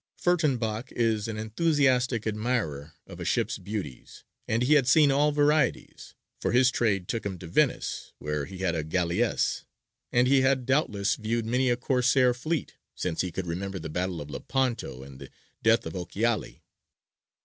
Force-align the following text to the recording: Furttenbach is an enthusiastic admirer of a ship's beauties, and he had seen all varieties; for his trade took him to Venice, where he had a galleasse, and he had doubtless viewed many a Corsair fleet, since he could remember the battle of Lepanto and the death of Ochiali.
Furttenbach 0.19 0.91
is 0.93 1.27
an 1.27 1.37
enthusiastic 1.37 2.25
admirer 2.25 2.93
of 3.05 3.19
a 3.19 3.23
ship's 3.23 3.59
beauties, 3.59 4.23
and 4.47 4.63
he 4.63 4.73
had 4.73 4.87
seen 4.87 5.11
all 5.11 5.31
varieties; 5.31 6.15
for 6.39 6.53
his 6.53 6.71
trade 6.71 7.07
took 7.07 7.23
him 7.23 7.37
to 7.37 7.45
Venice, 7.45 8.11
where 8.17 8.45
he 8.45 8.57
had 8.57 8.73
a 8.73 8.83
galleasse, 8.83 9.63
and 10.11 10.27
he 10.27 10.41
had 10.41 10.65
doubtless 10.65 11.13
viewed 11.17 11.45
many 11.45 11.69
a 11.69 11.77
Corsair 11.77 12.33
fleet, 12.33 12.73
since 12.95 13.21
he 13.21 13.31
could 13.31 13.45
remember 13.45 13.77
the 13.77 13.89
battle 13.91 14.21
of 14.21 14.31
Lepanto 14.31 15.03
and 15.03 15.19
the 15.19 15.29
death 15.61 15.85
of 15.85 15.93
Ochiali. 15.93 16.63